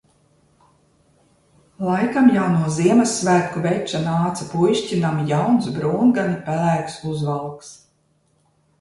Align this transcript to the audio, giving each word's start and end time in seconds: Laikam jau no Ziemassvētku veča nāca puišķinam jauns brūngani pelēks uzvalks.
Laikam 1.87 2.31
jau 2.37 2.47
no 2.55 2.71
Ziemassvētku 2.79 3.63
veča 3.67 4.03
nāca 4.09 4.49
puišķinam 4.57 5.23
jauns 5.35 5.73
brūngani 5.79 6.37
pelēks 6.51 7.01
uzvalks. 7.15 7.75